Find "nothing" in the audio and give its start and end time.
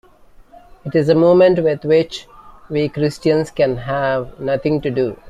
4.39-4.81